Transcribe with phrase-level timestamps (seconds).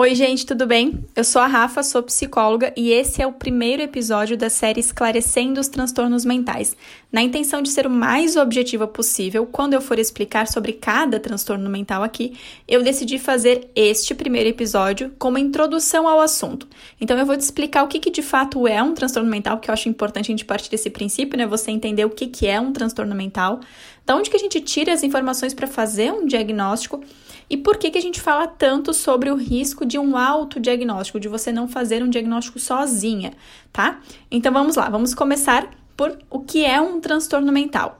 [0.00, 1.04] Oi, gente, tudo bem?
[1.16, 5.58] Eu sou a Rafa, sou psicóloga e esse é o primeiro episódio da série Esclarecendo
[5.58, 6.76] os Transtornos Mentais.
[7.10, 11.68] Na intenção de ser o mais objetiva possível, quando eu for explicar sobre cada transtorno
[11.68, 12.38] mental aqui,
[12.68, 16.68] eu decidi fazer este primeiro episódio como introdução ao assunto.
[17.00, 19.68] Então, eu vou te explicar o que, que de fato é um transtorno mental, que
[19.68, 21.44] eu acho importante a gente partir desse princípio, né?
[21.44, 23.58] Você entender o que, que é um transtorno mental,
[24.06, 27.02] da onde que a gente tira as informações para fazer um diagnóstico
[27.50, 31.28] e por que, que a gente fala tanto sobre o risco de um autodiagnóstico, de
[31.28, 33.32] você não fazer um diagnóstico sozinha,
[33.72, 34.00] tá?
[34.30, 37.98] Então vamos lá, vamos começar por o que é um transtorno mental.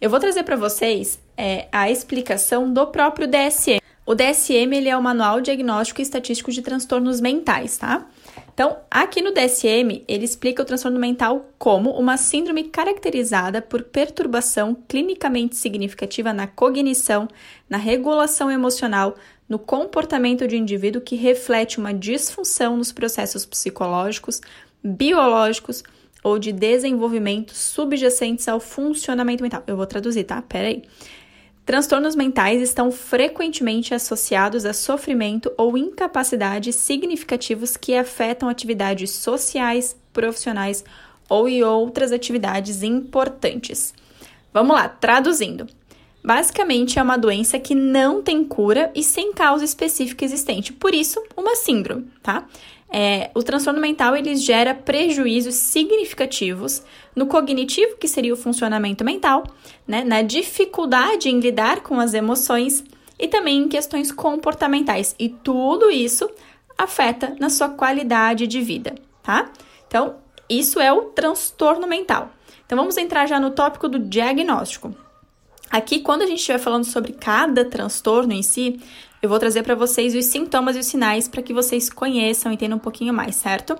[0.00, 3.80] Eu vou trazer para vocês é, a explicação do próprio DSM.
[4.04, 8.06] O DSM ele é o Manual Diagnóstico e Estatístico de Transtornos Mentais, tá?
[8.56, 14.74] Então, aqui no DSM, ele explica o transtorno mental como uma síndrome caracterizada por perturbação
[14.88, 17.28] clinicamente significativa na cognição,
[17.68, 19.14] na regulação emocional,
[19.46, 24.40] no comportamento de indivíduo que reflete uma disfunção nos processos psicológicos,
[24.82, 25.84] biológicos
[26.24, 29.64] ou de desenvolvimento subjacentes ao funcionamento mental.
[29.66, 30.40] Eu vou traduzir, tá?
[30.40, 30.82] Pera aí.
[31.66, 40.84] Transtornos mentais estão frequentemente associados a sofrimento ou incapacidade significativos que afetam atividades sociais, profissionais
[41.28, 43.92] ou e outras atividades importantes.
[44.54, 45.66] Vamos lá, traduzindo.
[46.26, 51.22] Basicamente, é uma doença que não tem cura e sem causa específica existente, por isso,
[51.36, 52.44] uma síndrome, tá?
[52.90, 56.82] É, o transtorno mental ele gera prejuízos significativos
[57.14, 59.44] no cognitivo, que seria o funcionamento mental,
[59.86, 62.82] né, na dificuldade em lidar com as emoções
[63.16, 65.14] e também em questões comportamentais.
[65.20, 66.28] E tudo isso
[66.76, 69.52] afeta na sua qualidade de vida, tá?
[69.86, 70.16] Então,
[70.50, 72.32] isso é o transtorno mental.
[72.64, 75.05] Então, vamos entrar já no tópico do diagnóstico.
[75.70, 78.80] Aqui, quando a gente estiver falando sobre cada transtorno em si,
[79.20, 82.54] eu vou trazer para vocês os sintomas e os sinais para que vocês conheçam e
[82.54, 83.76] entendam um pouquinho mais, certo?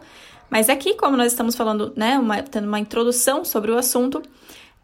[0.50, 4.22] Mas aqui, como nós estamos falando, né, uma, tendo uma introdução sobre o assunto,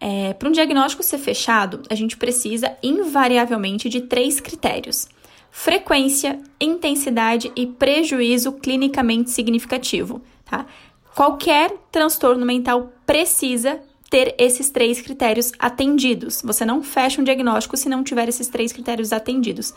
[0.01, 5.09] é, para um diagnóstico ser fechado, a gente precisa invariavelmente de três critérios:
[5.51, 10.67] frequência, intensidade e prejuízo clinicamente significativo, tá?
[11.15, 13.81] Qualquer transtorno mental precisa
[14.13, 16.43] ter esses três critérios atendidos.
[16.45, 19.73] Você não fecha um diagnóstico se não tiver esses três critérios atendidos.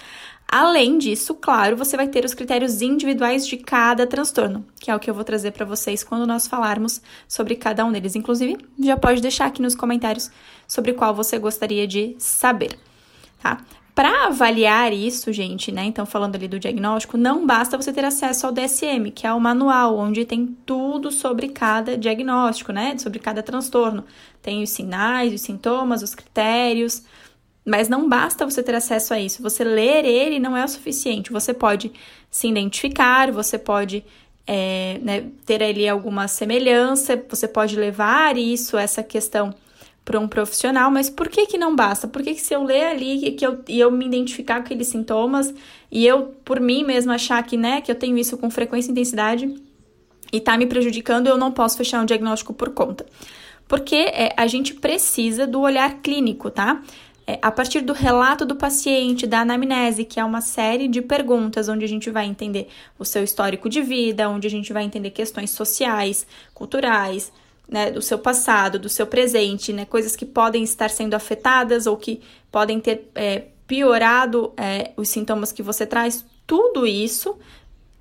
[0.46, 5.00] Além disso, claro, você vai ter os critérios individuais de cada transtorno, que é o
[5.00, 8.14] que eu vou trazer para vocês quando nós falarmos sobre cada um deles.
[8.14, 10.30] Inclusive, já pode deixar aqui nos comentários
[10.68, 12.78] sobre qual você gostaria de saber,
[13.42, 13.64] tá?
[13.96, 15.86] Para avaliar isso, gente, né?
[15.86, 19.40] Então, falando ali do diagnóstico, não basta você ter acesso ao DSM, que é o
[19.40, 22.98] manual onde tem tudo sobre cada diagnóstico, né?
[22.98, 24.04] Sobre cada transtorno.
[24.42, 27.04] Tem os sinais, os sintomas, os critérios.
[27.66, 29.42] Mas não basta você ter acesso a isso.
[29.42, 31.32] Você ler ele não é o suficiente.
[31.32, 31.94] Você pode
[32.30, 34.04] se identificar, você pode
[34.46, 39.56] é, né, ter ali alguma semelhança, você pode levar isso, essa questão
[40.06, 42.08] para um profissional, mas por que que não basta?
[42.08, 44.88] Por que, que se eu ler ali que eu, e eu me identificar com aqueles
[44.88, 45.52] sintomas
[45.92, 48.92] e eu, por mim mesma, achar que, né, que eu tenho isso com frequência e
[48.92, 49.52] intensidade
[50.32, 53.04] e tá me prejudicando, eu não posso fechar um diagnóstico por conta?
[53.68, 56.84] Porque é, a gente precisa do olhar clínico, tá?
[57.26, 61.68] É, a partir do relato do paciente, da anamnese, que é uma série de perguntas
[61.68, 62.68] onde a gente vai entender
[63.00, 67.32] o seu histórico de vida, onde a gente vai entender questões sociais, culturais,
[67.68, 71.98] né, do seu passado, do seu presente, né, coisas que podem estar sendo afetadas ou
[71.98, 72.22] que
[72.52, 77.38] podem ter é, piorado é, os sintomas que você traz, tudo isso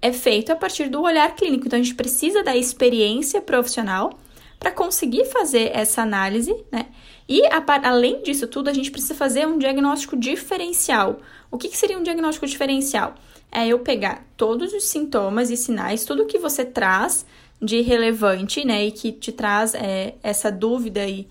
[0.02, 1.66] é feito a partir do olhar clínico.
[1.66, 4.18] Então, a gente precisa da experiência profissional
[4.58, 6.86] para conseguir fazer essa análise, né?
[7.28, 11.20] E a, além disso tudo, a gente precisa fazer um diagnóstico diferencial.
[11.50, 13.14] O que, que seria um diagnóstico diferencial?
[13.50, 17.24] É eu pegar todos os sintomas e sinais, tudo que você traz
[17.64, 21.26] de relevante, né, e que te traz é, essa dúvida e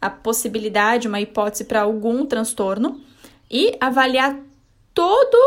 [0.00, 3.00] a possibilidade, uma hipótese para algum transtorno,
[3.50, 4.38] e avaliar
[4.94, 5.38] todo,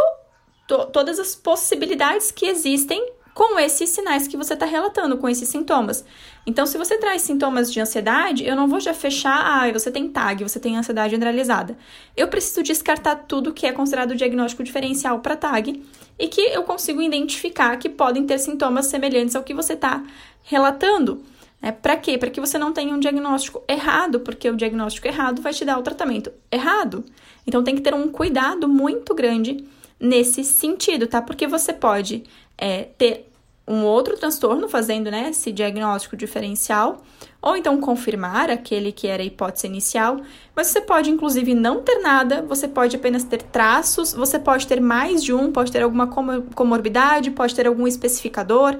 [0.67, 5.49] to, todas as possibilidades que existem com esses sinais que você está relatando, com esses
[5.49, 6.05] sintomas.
[6.47, 10.07] Então, se você traz sintomas de ansiedade, eu não vou já fechar, ah, você tem
[10.07, 11.77] TAG, você tem ansiedade generalizada.
[12.15, 15.83] Eu preciso descartar tudo que é considerado diagnóstico diferencial para TAG
[16.17, 20.03] e que eu consigo identificar que podem ter sintomas semelhantes ao que você está
[20.43, 21.21] relatando.
[21.61, 22.17] É, para quê?
[22.17, 25.79] Para que você não tenha um diagnóstico errado, porque o diagnóstico errado vai te dar
[25.79, 27.03] o tratamento errado.
[27.47, 29.65] Então tem que ter um cuidado muito grande
[29.99, 31.21] nesse sentido, tá?
[31.21, 32.23] Porque você pode
[32.57, 33.31] é, ter
[33.67, 37.01] um outro transtorno fazendo né, esse diagnóstico diferencial,
[37.41, 40.21] ou então confirmar aquele que era a hipótese inicial,
[40.55, 44.79] mas você pode inclusive não ter nada, você pode apenas ter traços, você pode ter
[44.79, 48.77] mais de um, pode ter alguma comorbidade, pode ter algum especificador.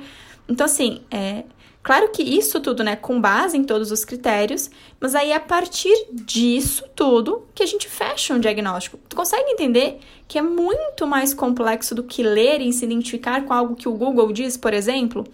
[0.48, 1.44] Então, assim, é,
[1.86, 5.40] Claro que isso tudo, né, com base em todos os critérios, mas aí é a
[5.40, 8.98] partir disso tudo que a gente fecha um diagnóstico.
[9.08, 13.54] Tu consegue entender que é muito mais complexo do que ler e se identificar com
[13.54, 15.28] algo que o Google diz, por exemplo?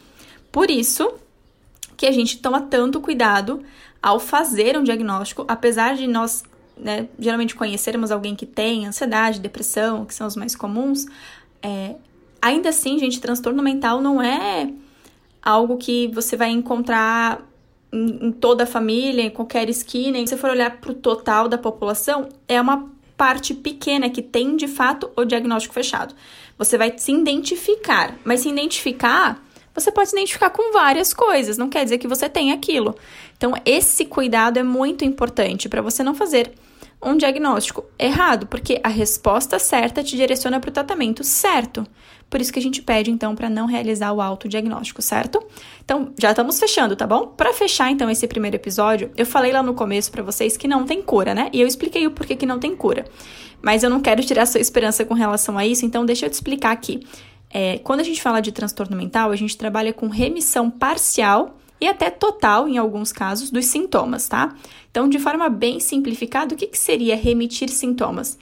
[0.52, 1.14] Por isso
[1.96, 3.64] que a gente toma tanto cuidado
[4.04, 6.44] ao fazer um diagnóstico, apesar de nós
[6.76, 11.06] né, geralmente conhecermos alguém que tem ansiedade, depressão, que são os mais comuns,
[11.64, 11.96] é,
[12.42, 14.70] ainda assim, gente, transtorno mental não é
[15.42, 17.42] algo que você vai encontrar
[17.92, 20.18] em, em toda a família, em qualquer esquina.
[20.18, 24.22] E se você for olhar para o total da população, é uma parte pequena que
[24.22, 26.16] tem de fato o diagnóstico fechado.
[26.58, 29.44] Você vai se identificar, mas se identificar,
[29.74, 32.96] você pode se identificar com várias coisas, não quer dizer que você tem aquilo.
[33.38, 36.52] Então, esse cuidado é muito importante para você não fazer
[37.04, 41.86] um diagnóstico errado, porque a resposta certa te direciona para o tratamento certo.
[42.30, 45.44] Por isso que a gente pede, então, para não realizar o autodiagnóstico, certo?
[45.84, 47.28] Então, já estamos fechando, tá bom?
[47.28, 50.86] Para fechar, então, esse primeiro episódio, eu falei lá no começo para vocês que não
[50.86, 51.50] tem cura, né?
[51.52, 53.06] E eu expliquei o porquê que não tem cura.
[53.62, 56.34] Mas eu não quero tirar sua esperança com relação a isso, então deixa eu te
[56.34, 57.06] explicar aqui.
[57.50, 61.88] É, quando a gente fala de transtorno mental, a gente trabalha com remissão parcial e
[61.88, 64.56] até total, em alguns casos, dos sintomas, tá?
[64.90, 68.38] Então, de forma bem simplificada, o que, que seria remitir sintomas?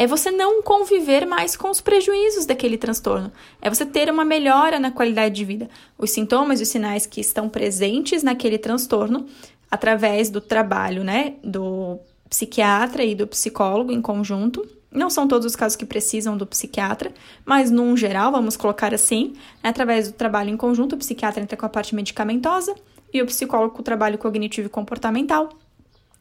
[0.00, 3.30] é você não conviver mais com os prejuízos daquele transtorno.
[3.60, 5.68] É você ter uma melhora na qualidade de vida.
[5.98, 9.26] Os sintomas e os sinais que estão presentes naquele transtorno,
[9.70, 11.98] através do trabalho, né, do
[12.30, 14.66] psiquiatra e do psicólogo em conjunto.
[14.92, 17.12] Não são todos os casos que precisam do psiquiatra,
[17.44, 21.56] mas num geral, vamos colocar assim, né, através do trabalho em conjunto, o psiquiatra entra
[21.56, 22.74] com a parte medicamentosa
[23.12, 25.48] e o psicólogo com o trabalho cognitivo e comportamental.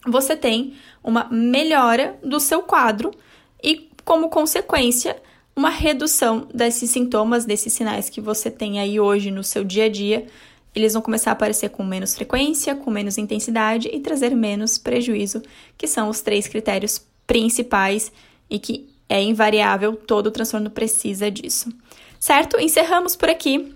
[0.05, 3.11] Você tem uma melhora do seu quadro
[3.61, 5.21] e, como consequência,
[5.55, 9.89] uma redução desses sintomas, desses sinais que você tem aí hoje no seu dia a
[9.89, 10.25] dia.
[10.73, 15.41] Eles vão começar a aparecer com menos frequência, com menos intensidade e trazer menos prejuízo,
[15.77, 18.11] que são os três critérios principais
[18.49, 21.69] e que é invariável, todo transtorno precisa disso.
[22.19, 22.59] Certo?
[22.59, 23.73] Encerramos por aqui.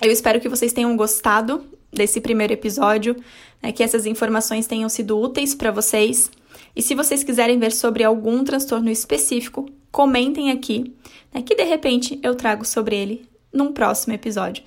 [0.00, 3.16] Eu espero que vocês tenham gostado desse primeiro episódio,
[3.62, 6.30] né, que essas informações tenham sido úteis para vocês.
[6.74, 10.94] E se vocês quiserem ver sobre algum transtorno específico, comentem aqui,
[11.32, 14.62] né, que de repente eu trago sobre ele num próximo episódio.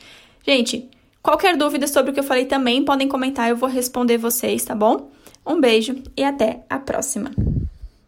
[0.45, 0.89] Gente,
[1.21, 4.75] qualquer dúvida sobre o que eu falei também podem comentar, eu vou responder vocês, tá
[4.75, 5.11] bom?
[5.45, 7.31] Um beijo e até a próxima!